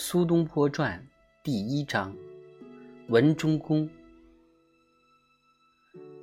[0.00, 1.04] 苏东坡传
[1.42, 2.14] 第一章：
[3.08, 3.90] 文忠公。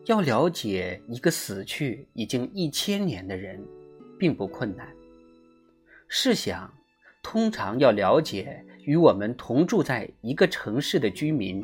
[0.05, 3.61] 要了解一个死去已经一千年的人，
[4.17, 4.87] 并不困难。
[6.07, 6.73] 试想，
[7.21, 11.61] 通常要了解与我们同住在一个城市的居民，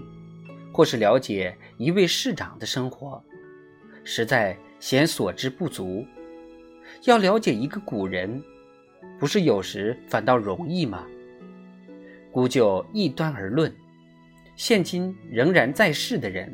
[0.73, 3.23] 或是了解一位市长的生活，
[4.03, 6.05] 实在嫌所知不足。
[7.05, 8.43] 要了解一个古人，
[9.17, 11.07] 不是有时反倒容易吗？
[12.31, 13.73] 姑就一端而论，
[14.55, 16.51] 现今仍然在世的人，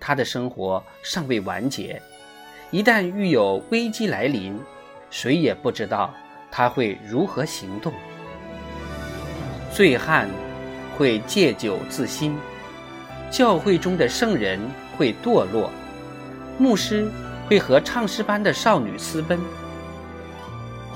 [0.00, 2.00] 他的生活尚未完结。
[2.70, 4.58] 一旦遇有危机来临，
[5.10, 6.12] 谁也不知道
[6.50, 7.92] 他会如何行动。
[9.70, 10.28] 醉汉
[10.98, 12.36] 会借酒自新，
[13.30, 14.58] 教会中的圣人
[14.96, 15.70] 会堕落，
[16.58, 17.08] 牧师
[17.46, 19.38] 会和唱诗班的少女私奔。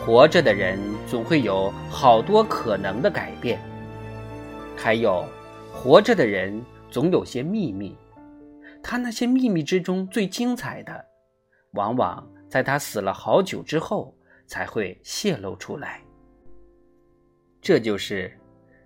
[0.04, 3.60] 活着的人总会有好多可能的改变。
[4.76, 5.24] 还有，
[5.72, 7.96] 活着的人总有些秘密，
[8.82, 11.04] 他那些秘密之中最精彩的，
[11.72, 14.14] 往往在他死了好久之后
[14.46, 16.00] 才会泄露出来。
[17.60, 18.32] 这就是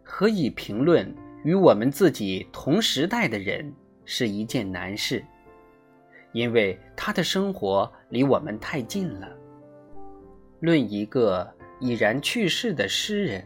[0.03, 3.71] 何以评论与我们自己同时代的人
[4.07, 5.23] 是一件难事，
[6.33, 9.29] 因为他的生活离我们太近了。
[10.61, 11.47] 论一个
[11.79, 13.45] 已然去世的诗人，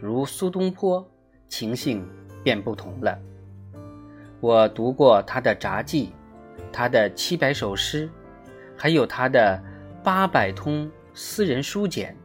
[0.00, 1.04] 如苏东坡。
[1.50, 2.08] 情形
[2.42, 3.18] 便不同了。
[4.40, 6.12] 我读过他的札记，
[6.72, 8.08] 他的七百首诗，
[8.76, 9.60] 还有他的
[10.02, 12.16] 八百通私人书简，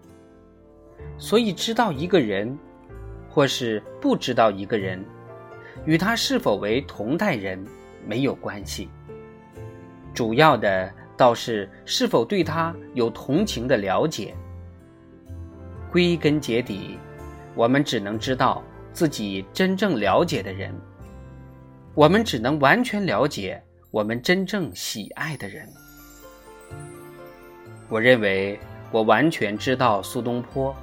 [1.17, 2.57] 所以知道一个人，
[3.27, 5.03] 或是不知道一个人，
[5.85, 7.61] 与他是否为同代人
[8.07, 8.87] 没有关系。
[10.13, 14.33] 主要的倒是是否对他有同情的了解。
[15.91, 16.97] 归根结底，
[17.55, 18.63] 我们只能知道。
[18.95, 20.73] 自己真正了解的人，
[21.93, 23.61] 我们只能完全了解
[23.91, 25.67] 我们真正喜爱的人。
[27.89, 28.57] 我认为
[28.91, 30.73] 我完全知道苏东坡，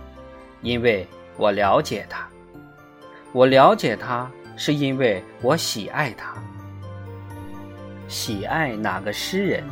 [0.60, 1.06] 因为
[1.38, 2.28] 我了解他。
[3.32, 6.34] 我了解他，是因为我喜爱他。
[8.08, 9.64] 喜爱哪个诗人，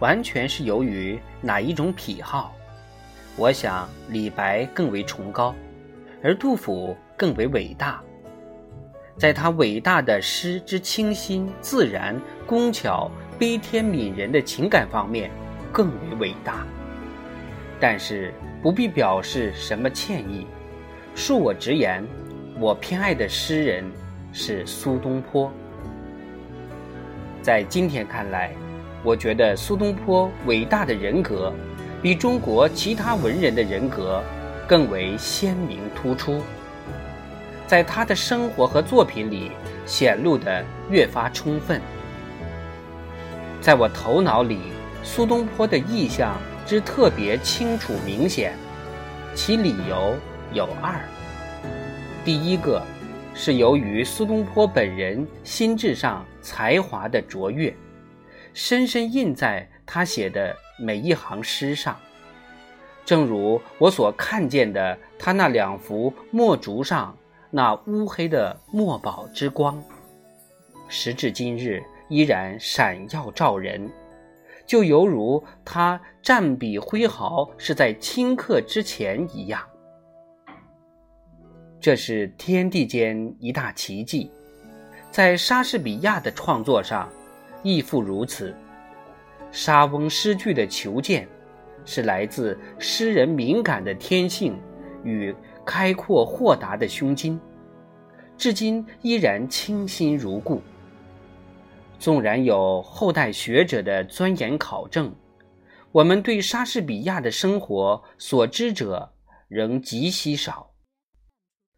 [0.00, 2.56] 完全是由于哪一种癖好。
[3.36, 5.54] 我想李白更为崇高，
[6.24, 6.96] 而杜甫。
[7.18, 8.00] 更为伟大，
[9.16, 15.28] 在他伟大的诗之清新自然、工巧、悲天悯人的情感方面，
[15.72, 16.64] 更为伟大。
[17.80, 20.46] 但是不必表示什么歉意，
[21.16, 22.06] 恕我直言，
[22.60, 23.84] 我偏爱的诗人
[24.32, 25.52] 是苏东坡。
[27.42, 28.52] 在今天看来，
[29.02, 31.52] 我觉得苏东坡伟大的人格，
[32.00, 34.22] 比中国其他文人的人格
[34.68, 36.40] 更为鲜明突出。
[37.68, 39.52] 在他的生活和作品里
[39.84, 41.80] 显露得越发充分。
[43.60, 44.58] 在我头脑里，
[45.02, 46.34] 苏东坡的意象
[46.66, 48.54] 之特别清楚明显，
[49.34, 50.16] 其理由
[50.54, 50.98] 有二：
[52.24, 52.82] 第一个
[53.34, 57.76] 是由于苏东坡本人心智上才华的卓越，
[58.54, 61.94] 深深印在他写的每一行诗上，
[63.04, 67.14] 正如我所看见的他那两幅墨竹上。
[67.50, 69.82] 那乌黑的墨宝之光，
[70.86, 73.90] 时至今日依然闪耀照人，
[74.66, 79.62] 就犹如他蘸笔挥毫是在顷刻之前一样。
[81.80, 84.30] 这是天地间一大奇迹，
[85.10, 87.08] 在莎士比亚的创作上
[87.62, 88.54] 亦复如此。
[89.50, 91.26] 莎翁诗句的求见，
[91.86, 94.58] 是来自诗人敏感的天性
[95.04, 95.34] 与。
[95.68, 97.38] 开阔豁达的胸襟，
[98.38, 100.62] 至今依然清新如故。
[101.98, 105.14] 纵然有后代学者的钻研考证，
[105.92, 109.12] 我们对莎士比亚的生活所知者
[109.46, 110.70] 仍极稀少。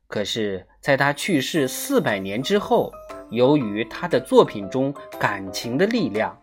[0.07, 2.93] 可是，在他去世四百年之后，
[3.31, 6.41] 由于他的作品中感情的力量，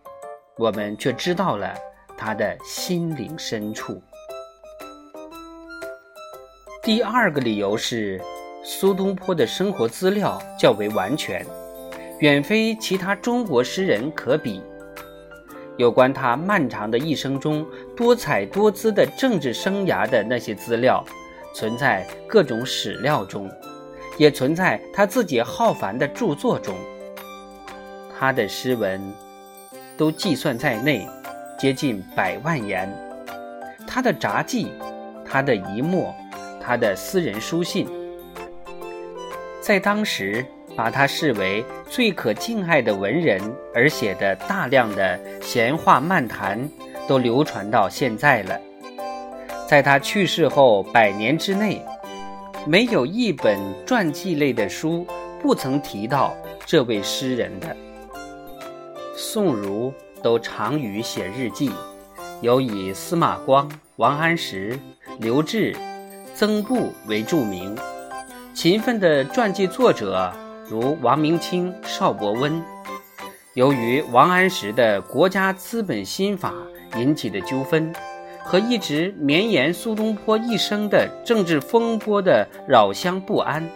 [0.58, 1.74] 我们却知道了
[2.18, 4.02] 他的心灵深处。
[6.88, 8.18] 第二个理由是，
[8.64, 11.46] 苏东坡的生活资料较为完全，
[12.20, 14.64] 远非其他中国诗人可比。
[15.76, 21.04] 有关他漫长的一生中多彩多姿的政治生涯的那些资料，
[21.54, 23.52] 存在各种史料中，
[24.18, 26.74] 也存在他自己浩繁的著作中。
[28.18, 29.02] 他的诗文
[29.98, 31.06] 都计算在内，
[31.60, 32.90] 接近百万言。
[33.86, 34.72] 他的札记，
[35.26, 36.16] 他的遗墨。
[36.68, 37.88] 他的私人书信，
[39.62, 43.42] 在当时把他视为最可敬爱的文人，
[43.74, 46.70] 而写的大量的闲话漫谈
[47.08, 48.60] 都流传到现在了。
[49.66, 51.82] 在他去世后百年之内，
[52.66, 55.08] 没有一本传记类的书
[55.42, 56.36] 不曾提到
[56.66, 57.74] 这位诗人的。
[59.16, 61.72] 宋儒都常于写日记，
[62.42, 64.78] 有以司马光、王安石、
[65.22, 65.74] 刘志、
[66.38, 67.76] 曾布为著名。
[68.54, 70.32] 勤奋的传记作者
[70.70, 72.64] 如王明清、邵伯温，
[73.56, 76.54] 由于王安石的国家资本心法
[76.96, 77.92] 引起的纠纷，
[78.44, 83.68] 和一直绵延苏东坡一生的政治风波的扰相不安，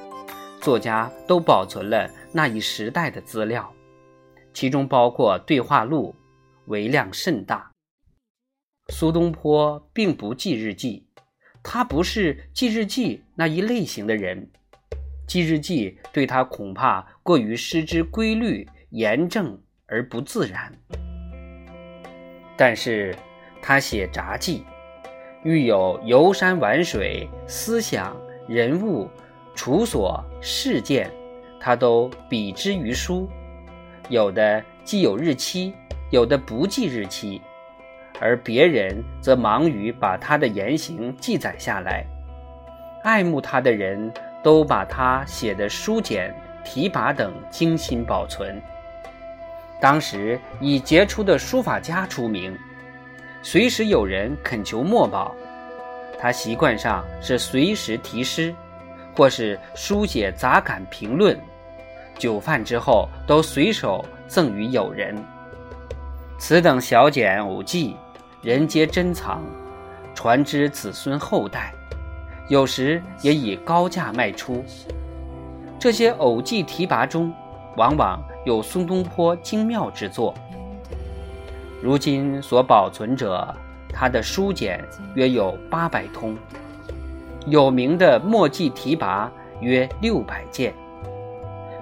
[0.62, 3.74] 作家都保存了那一时代的资料，
[4.54, 6.14] 其中包括对话录，
[6.68, 7.72] 为量甚大。
[8.90, 11.08] 苏东坡并不记日记，
[11.64, 14.50] 他不是记日记那一类型的人。
[15.28, 20.74] 记日记对他恐怕过于失之规律、严正而不自然。
[22.58, 23.16] 但是，
[23.62, 24.64] 他写札记，
[25.44, 28.16] 遇有游山玩水、思想、
[28.48, 29.10] 人物、
[29.56, 31.10] 处所、事件，
[31.60, 33.30] 他都比之于书。
[34.10, 35.74] 有的既有日期，
[36.10, 37.42] 有的不记日期，
[38.22, 42.06] 而别人则忙于把他的言行记载下来。
[43.04, 44.10] 爱慕他的人。
[44.44, 46.34] 都把他写的书简、
[46.64, 48.60] 题跋等精心保存。
[49.80, 52.58] 当时以杰出的书法家出名，
[53.44, 55.36] 随时有人恳求墨宝，
[56.20, 58.52] 他习惯上是随时题诗，
[59.16, 61.40] 或是书写杂感评论。
[62.18, 65.16] 酒饭之后，都随手赠与友人。
[66.40, 67.96] 此等小简偶记，
[68.42, 69.44] 人皆珍藏，
[70.16, 71.72] 传之子孙后代。
[72.50, 74.66] 有时也以高价卖出。
[75.78, 77.32] 这些偶记题跋中，
[77.78, 80.34] 往往有苏东坡精妙之作。
[81.84, 83.56] 如今所保存者，
[83.94, 84.84] 他的书简
[85.14, 86.36] 约有八百通，
[87.46, 89.30] 有名的墨迹题跋
[89.60, 90.74] 约六百件。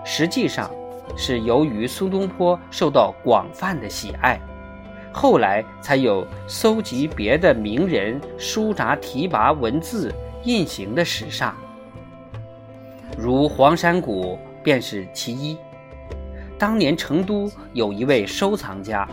[0.04, 0.70] 实际上，
[1.16, 4.40] 是由于苏东坡受到广泛的喜爱，
[5.12, 10.14] 后来才有搜集别的名人书札题跋文字。
[10.46, 11.54] 印行的史上，
[13.18, 15.58] 如黄山谷便是其一。
[16.58, 19.06] 当年成都有一位收藏家，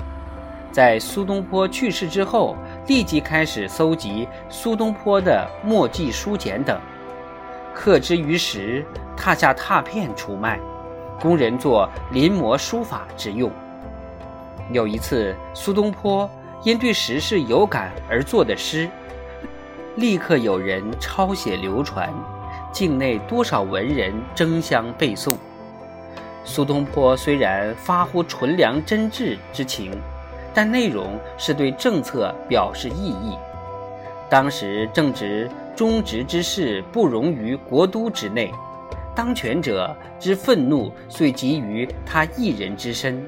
[0.71, 2.55] 在苏东坡去世之后，
[2.87, 6.81] 立即开始搜集苏东坡的墨迹书简等，
[7.75, 10.61] 刻之于石，拓下拓片出卖，
[11.21, 13.51] 供人做临摹书法之用。
[14.73, 16.29] 有一次，苏东坡
[16.65, 18.89] 因对时事有感而作的诗。
[19.97, 22.13] 立刻有人抄写流传，
[22.73, 25.35] 境内多少文人争相背诵。
[26.45, 29.91] 苏东坡虽然发乎纯良真挚之情，
[30.53, 33.37] 但内容是对政策表示异议。
[34.29, 38.53] 当时正值忠直之士不容于国都之内，
[39.15, 43.25] 当权者之愤怒遂集于他一人之身，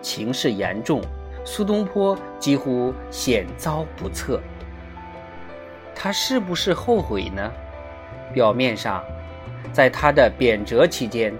[0.00, 1.00] 情势严重，
[1.44, 4.40] 苏东坡几乎险遭不测。
[5.94, 7.50] 他是不是后悔呢？
[8.32, 9.02] 表面上，
[9.72, 11.34] 在他的贬谪期间，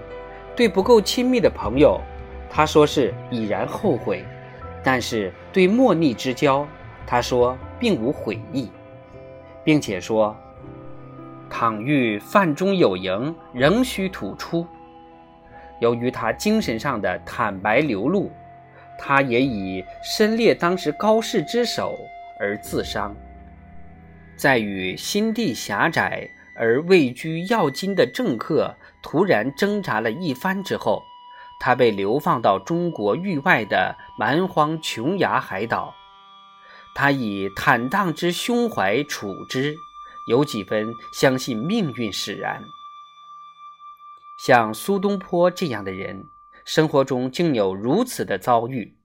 [0.55, 2.01] 对不够亲密的朋友，
[2.49, 4.23] 他说是已然后悔；
[4.83, 6.67] 但是对莫逆之交，
[7.05, 8.69] 他说并无悔意，
[9.63, 10.35] 并且说
[11.49, 14.67] ：“倘遇饭中有蝇，仍需吐出。”
[15.79, 18.29] 由于他精神上的坦白流露，
[18.99, 21.97] 他也以身列当时高士之首
[22.39, 23.15] 而自伤。
[24.35, 31.01] 在与心地狭窄而位居要津的政客突然挣扎了一番之后，
[31.59, 35.95] 他被流放到中国域外的蛮荒琼崖海岛。
[36.93, 39.75] 他以坦荡之胸怀处之，
[40.27, 42.61] 有几分相信命运使然。
[44.37, 46.29] 像苏东坡这样的人，
[46.71, 48.95] 生活中竟有如此的遭遇，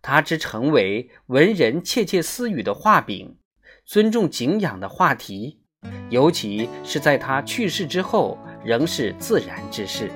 [0.00, 3.36] 他之成为文人窃窃私语的画饼。
[3.84, 5.58] 尊重敬仰的话题，
[6.08, 10.08] 尤其是在他去世之后，仍是自然之事。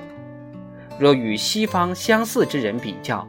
[0.97, 3.27] 若与西方相似之人比较，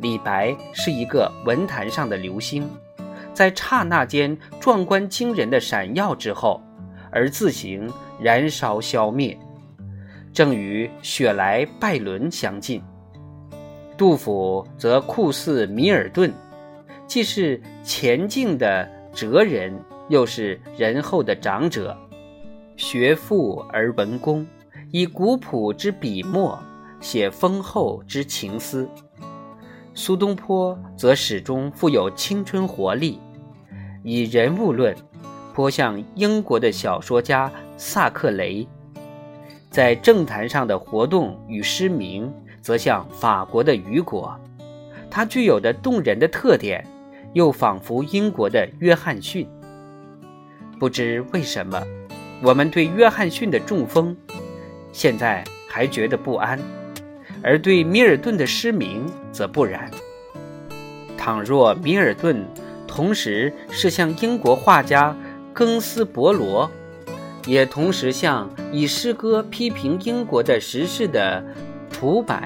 [0.00, 2.68] 李白是一个文坛上的流星，
[3.32, 6.60] 在刹那间壮观惊人的闪耀之后，
[7.12, 7.88] 而自行
[8.20, 9.38] 燃烧消灭，
[10.32, 12.82] 正与雪莱、拜伦相近。
[13.96, 16.32] 杜甫则酷似米尔顿，
[17.06, 18.96] 既是前进的。
[19.16, 19.72] 哲人
[20.10, 21.96] 又是仁厚的长者，
[22.76, 24.46] 学富而文公，
[24.90, 26.58] 以古朴之笔墨
[27.00, 28.86] 写丰厚之情思；
[29.94, 33.18] 苏东坡则始终富有青春活力，
[34.02, 34.94] 以人物论
[35.54, 38.68] 颇像英国的小说家萨克雷，
[39.70, 42.30] 在政坛上的活动与诗名
[42.66, 44.36] 则像法国的雨果。
[45.08, 46.84] 他具有的动人的特点，
[47.32, 49.48] 又仿佛英国的约翰逊。
[50.76, 51.80] 不知为什么，
[52.42, 54.16] 我们对约翰逊的中风，
[54.90, 56.58] 现在还觉得不安，
[57.40, 59.88] 而对米尔顿的失明则不然。
[61.16, 62.44] 倘若米尔顿
[62.84, 65.16] 同时是像英国画家
[65.52, 66.68] 更斯伯罗，
[67.46, 71.44] 也同时像以诗歌批评英国的时事的
[71.90, 72.36] 普柏，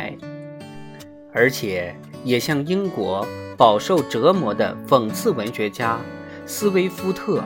[1.32, 1.94] 而且
[2.25, 5.99] 也像英国饱受折磨的讽刺文学家
[6.47, 7.42] 斯威夫特。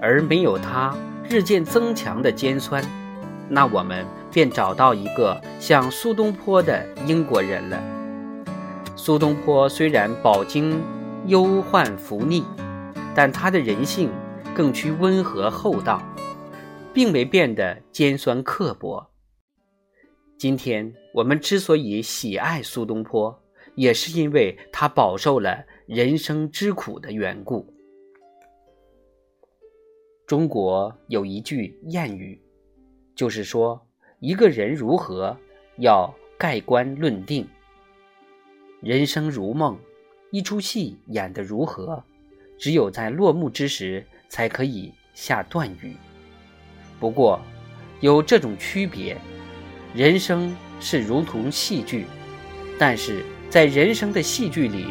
[0.00, 0.94] 而没有他
[1.30, 2.84] 日渐增强的尖酸，
[3.48, 7.82] 那我们便找到一个像苏东坡的英国人了。
[8.96, 10.82] 苏东坡虽然饱经
[11.26, 12.44] 忧患福逆，
[13.14, 14.10] 但他的人性
[14.54, 16.02] 更趋温和厚道，
[16.92, 19.08] 并没变得尖酸刻薄。
[20.36, 23.42] 今天我们之所以喜爱苏东坡，
[23.76, 27.72] 也是因为他饱受了人生之苦的缘故。
[30.26, 32.40] 中国有一句谚语，
[33.14, 33.80] 就是说，
[34.18, 35.36] 一个人如何，
[35.78, 37.46] 要盖棺论定。
[38.80, 39.78] 人生如梦，
[40.30, 42.02] 一出戏演得如何，
[42.58, 45.94] 只有在落幕之时才可以下断语。
[46.98, 47.40] 不过，
[48.00, 49.16] 有这种区别：
[49.94, 52.06] 人生是如同戏剧，
[52.76, 54.88] 但是在人生的戏剧里，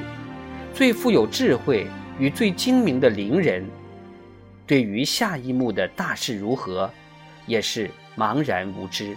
[0.73, 1.85] 最富有智慧
[2.17, 3.65] 与最精明的伶人。
[4.65, 6.89] 对于下一幕的大事如何，
[7.45, 9.13] 也是茫然无知。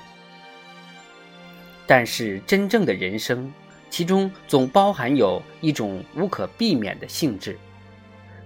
[1.87, 3.53] 但是真正的人生，
[3.89, 7.57] 其中总包含有一种无可避免的性质，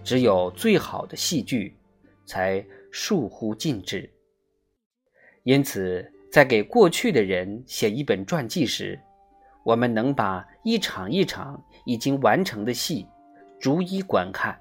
[0.04, 1.74] 只有最好的戏剧，
[2.26, 4.12] 才疏乎尽致。
[5.44, 8.98] 因此，在给过去的人写一本传记时，
[9.64, 13.06] 我们能把一场一场已经完成的戏，
[13.60, 14.58] 逐一观看，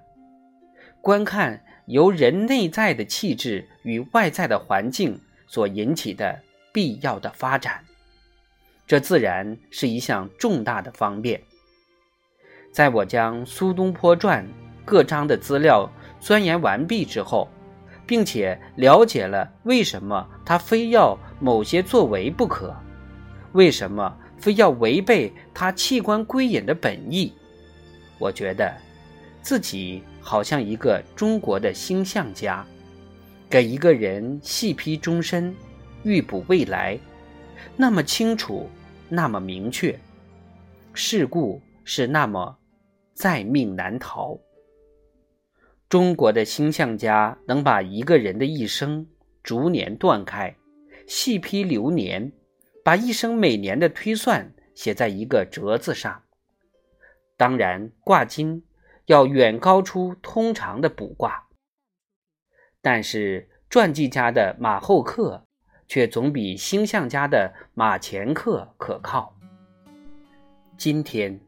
[1.02, 1.64] 观看。
[1.90, 6.40] 由人内在的气质与外在的环境所引起的
[6.72, 7.84] 必要的发展，
[8.86, 11.42] 这自然是一项重大的方便。
[12.72, 14.46] 在我将《苏东坡传》
[14.86, 17.50] 各章的资料钻研完毕之后，
[18.06, 22.75] 并且了解了为什么他非要某些作为不可，
[23.53, 27.34] 为什么非要违背他弃官归隐的本意，
[28.17, 28.74] 我觉得
[29.41, 30.03] 自己。
[30.22, 32.63] 好像一个中国的星象家，
[33.50, 35.55] 给一个人细批终身，
[36.03, 37.00] 预卜未来，
[37.75, 38.69] 那么清楚，
[39.08, 39.98] 那么明确，
[40.93, 42.55] 事故是那么
[43.15, 44.38] 在命难逃。
[45.88, 49.08] 中国的星象家能把一个人的一生
[49.41, 50.53] 逐年断开，
[51.10, 52.32] 细批流年，
[52.86, 56.22] 把一生每年的推算写在一个折子上，
[57.36, 58.63] 当然卦金。
[59.08, 61.48] 要远高出通常的卜卦，
[62.80, 65.48] 但是传记家的马后客
[65.88, 69.36] 却总比星象家的马前客可靠。
[70.78, 71.42] 今天，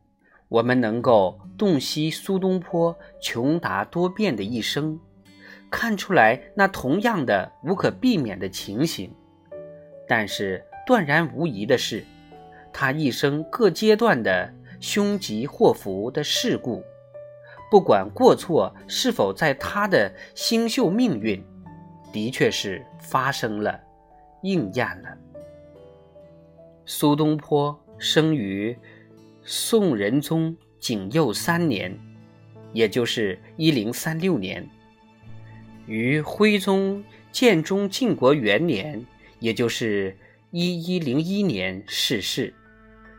[0.47, 4.99] 我们能够洞悉苏东坡穷达多变的一生，
[5.69, 9.13] 看出来那同样的无可避免的情形，
[10.11, 12.03] 但是断然无疑的是，
[12.73, 16.83] 他一生各阶段的凶吉祸福的事故。
[17.71, 21.41] 不管过错是否在他的星宿命运，
[22.11, 23.79] 的确是发生了，
[24.41, 25.17] 应验了。
[26.85, 28.77] 苏东坡生于
[29.43, 31.97] 宋仁宗景佑三年，
[32.73, 34.67] 也就是一零三六年，
[35.85, 37.01] 于徽宗
[37.31, 39.01] 建中靖国元年，
[39.41, 40.15] 也就是
[40.51, 42.53] 一一零一年逝世，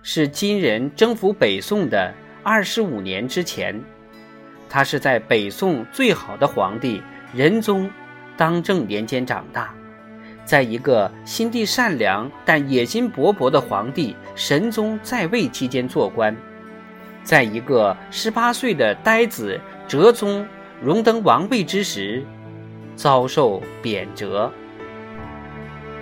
[0.02, 2.14] 是金人征服北宋的
[2.44, 3.78] 二十五年之前。
[4.70, 7.02] 他是在北宋最好的皇帝
[7.34, 7.90] 仁宗
[8.36, 9.74] 当政年间长大，
[10.44, 16.34] 在一个心地善良但野心勃勃的皇帝神宗在位期间做官，
[17.24, 20.46] 在一个十八岁的呆子哲宗
[20.80, 22.24] 荣登王位之时，
[22.94, 24.48] 遭受贬谪。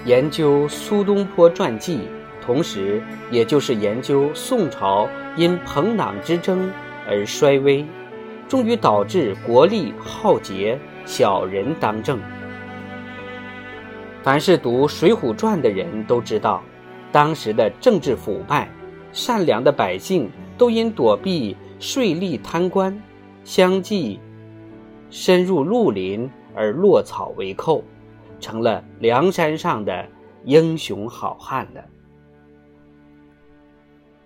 [0.04, 2.00] 研究苏东坡传记，
[2.40, 6.70] 同时也就是研究宋朝因朋党之争
[7.08, 7.84] 而衰微。
[8.48, 12.18] 终于导致国力浩劫，小人当政。
[14.22, 16.62] 凡是读《水浒传》的人都知道，
[17.12, 18.68] 当时的政治腐败，
[19.12, 20.28] 善良的百姓
[20.58, 23.00] 都因躲避税吏贪官，
[23.44, 24.18] 相继
[25.10, 27.84] 深入绿林而落草为寇，
[28.40, 30.08] 成了梁山上的
[30.44, 31.84] 英雄好汉了。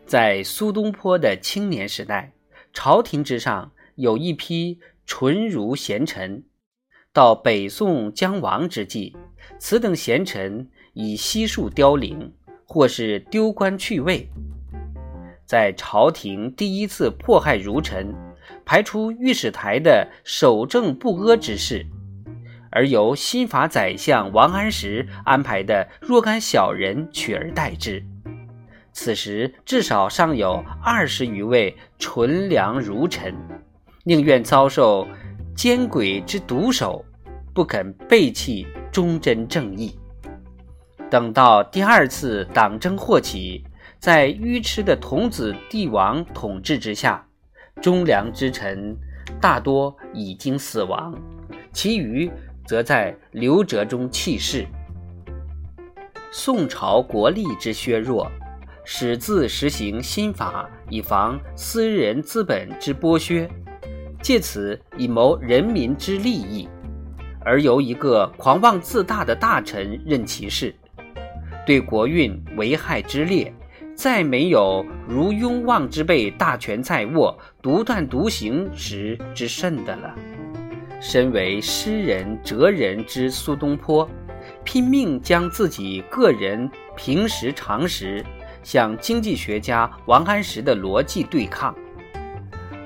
[0.06, 2.33] 在苏东坡的青年时代，
[2.73, 6.42] 朝廷之上有一批纯儒贤臣。
[7.12, 9.16] 到北宋将亡之际，
[9.59, 12.33] 此等贤臣已悉数凋零，
[12.66, 14.28] 或是丢官去位。
[15.47, 18.14] 在朝廷第一次迫害儒臣、
[18.64, 21.87] 排除御史台的守正不阿之事，
[22.75, 28.04] 而由新法宰相王安石安排的若干小人取而代之。
[28.93, 33.35] 此时至少尚有二十余位纯良儒臣，
[34.02, 35.07] 宁愿遭受。
[35.57, 37.04] 奸鬼之毒手，
[37.54, 39.97] 不肯背弃忠贞正义。
[41.09, 43.62] 等到第二次党争祸起，
[44.00, 47.25] 在愚痴的童子帝王统治之下，
[47.81, 48.97] 忠良之臣
[49.40, 51.14] 大多已经死亡，
[51.73, 52.28] 其余
[52.66, 54.66] 则在流折中弃世。
[56.30, 58.30] 宋朝国力之削弱，
[58.85, 63.49] 始自实行新法，以防私人资本之剥削。
[64.21, 66.66] 借此以谋人民之利益，
[67.40, 70.75] 而由一个狂妄自大的大臣任其事，
[71.66, 73.52] 对国运危害之烈，
[73.94, 80.14] 再没有如庸妄之辈大权在握、独断独行时之甚的了。
[81.06, 84.08] 身为诗人哲人之苏东坡，
[84.64, 88.25] 拼命将自己个人平时常识
[88.62, 91.76] 向经济学家王安石的逻辑对抗。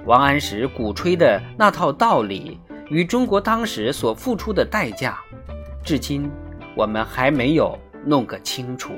[0.04, 2.60] 王安石鼓吹的那套道理
[2.90, 5.20] 与中国当时所付出的代价，
[5.84, 6.28] 至今
[6.75, 8.95] 我们还没有弄个清楚。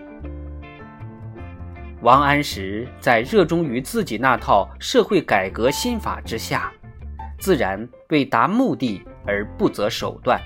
[2.01, 6.73] 王安石在热衷于自己那套社会改革新法之下，
[7.38, 10.41] 自然为达目的而不择手段，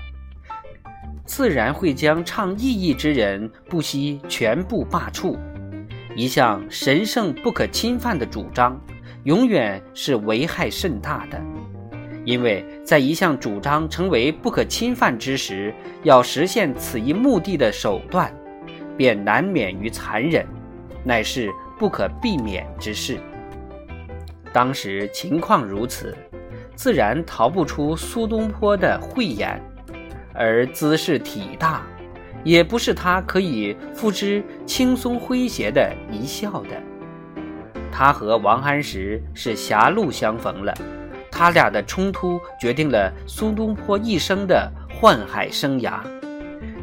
[1.25, 5.37] 自然会将倡异议之人不惜全部罢黜。
[6.15, 8.79] 一项神圣不可侵犯的主张。
[9.23, 11.41] 永远是危害甚大的，
[12.25, 18.31] 因为在一项主张成为不可侵犯之时，要实现此一目的的手段，
[18.95, 20.45] 便难免于残忍，
[21.03, 23.17] 乃是不可避免之事。
[24.53, 26.15] 当时情况如此，
[26.75, 29.59] 自然逃不出苏东坡的慧眼，
[30.33, 31.81] 而姿势体大，
[32.43, 36.81] 也不是他可以付之轻松诙谐的一笑的。
[37.91, 40.73] 他和王安石是狭路相逢了，
[41.31, 46.01] 他俩的冲突决定了苏东坡一生的宦海生涯，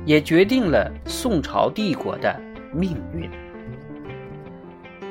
[0.07, 2.35] 也决定了宋朝帝国的
[2.73, 3.31] 命运。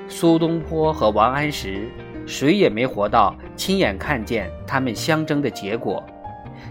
[0.08, 1.88] 苏东坡和王安石
[2.26, 6.04] 谁也没活到亲眼看见他们相争的结果，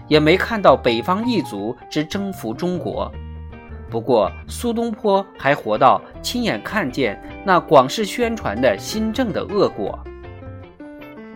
[0.07, 3.11] 也没看到北方异族之征服中国。
[3.89, 9.99] 不过，苏东坡还活到亲眼看见那广式宣传的新政的恶果。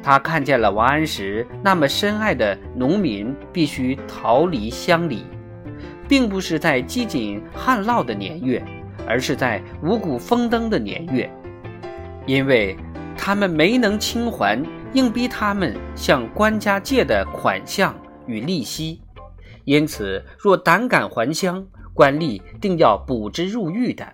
[0.01, 5.25] 他看见了王安石那么深爱的农民必须逃离乡里，
[6.07, 8.63] 并不是在饥馑旱涝的年月，
[9.07, 11.29] 而是在五谷丰登的年月，
[12.25, 12.77] 因为
[13.17, 17.95] 他们没能清还硬逼他们向官家借的款项
[18.27, 19.01] 与利息，
[19.63, 21.65] 因此若胆敢还乡。
[21.93, 24.05] 官吏定要捕之入狱的，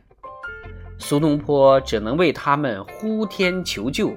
[0.99, 4.13] 苏东坡只能为他们呼天求救，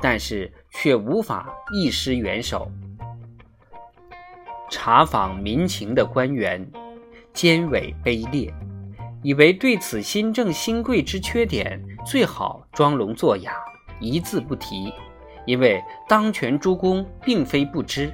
[0.00, 2.68] 但是却无法一施援手。
[4.68, 6.68] 查访民情的官员
[7.32, 8.52] 奸伪卑劣，
[9.22, 13.52] 以为对此新政新贵之缺点最好装聋作哑，
[14.00, 14.92] 一字不提，
[15.44, 18.12] 因为当权诸公并非不知，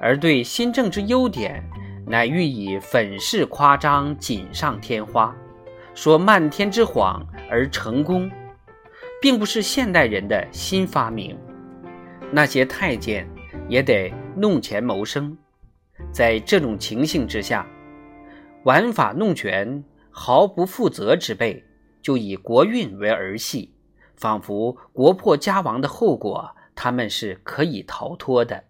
[0.00, 1.62] 而对新政之优点。
[2.10, 5.36] 乃欲以粉饰夸张、锦上添花，
[5.94, 8.30] 说漫天之谎而成功，
[9.20, 11.38] 并不是现代人的新发明。
[12.32, 13.28] 那些太监
[13.68, 15.36] 也得弄钱谋生，
[16.10, 17.66] 在这种情形之下，
[18.64, 21.62] 玩法弄权、毫不负责之辈，
[22.00, 23.74] 就以国运为儿戏，
[24.18, 28.64] 仿佛国破家亡的后果，他们是可以逃脱的。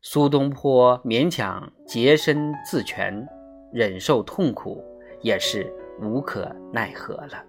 [0.00, 3.24] 苏东坡勉强洁身自全，
[3.72, 4.82] 忍受痛苦，
[5.20, 7.44] 也是无可奈何了。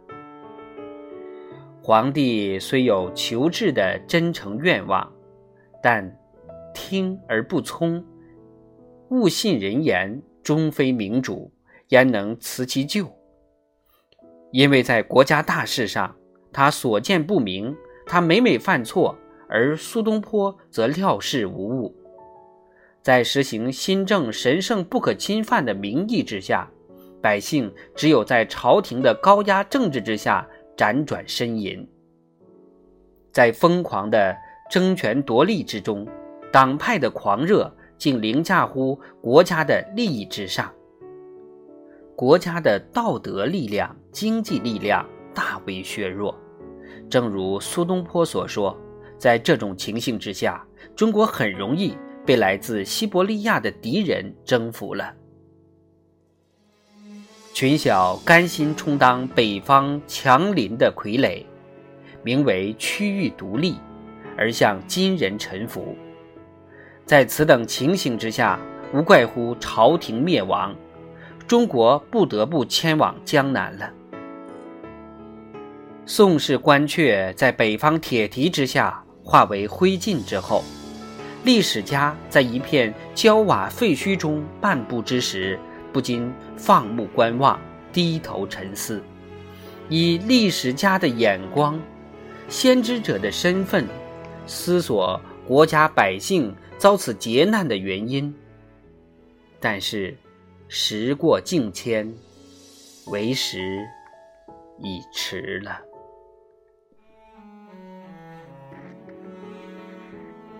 [1.81, 5.11] 皇帝虽有求治的真诚愿望，
[5.81, 6.17] 但
[6.73, 8.05] 听而不聪，
[9.09, 11.51] 误信人言，终非明主，
[11.89, 13.11] 焉能辞其咎？
[14.51, 16.15] 因为在国家大事上，
[16.53, 19.17] 他所见不明，他每每犯错，
[19.49, 21.93] 而苏东坡则料事无误。
[23.01, 26.69] 在实行新政神圣不可侵犯的名义之下，
[27.21, 31.85] 百姓只有在朝廷的高压政治之下辗转呻吟，
[33.31, 34.35] 在疯狂的
[34.69, 36.07] 争权夺利之中，
[36.51, 40.71] 党派的狂热竟凌驾乎国家的利益之上。
[42.15, 46.37] 国家的道德力量、经济力量大为削弱，
[47.09, 48.77] 正如苏东坡所说，
[49.17, 55.13] 在这种情形之下，中国很容易被来自西伯利亚的敌人征服了。
[57.53, 61.45] 群小甘心充当北方强邻的傀儡，
[62.23, 63.75] 名为区域独立，
[64.35, 65.95] 而向金人臣服。
[67.05, 68.59] 在此等情形之下，
[68.91, 70.75] 无怪乎朝廷灭亡。
[71.45, 73.93] 中国不得不迁往江南了。
[76.05, 80.63] 宋氏官阙在北方铁蹄之下化为灰烬之后，
[81.45, 85.57] 历史家在一片焦瓦废墟中漫步之时，
[85.91, 87.59] 不禁放目观望，
[87.91, 89.01] 低头沉思，
[89.87, 91.79] 以历史家的眼光、
[92.49, 93.87] 先知者的身份，
[94.45, 98.33] 思索国家百姓遭此劫难的原因。
[99.59, 100.15] 但是。
[100.75, 102.11] 时过境迁，
[103.07, 103.85] 为时
[104.81, 105.79] 已迟了。